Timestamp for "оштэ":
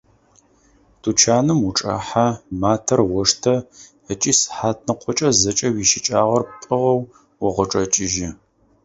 3.19-3.55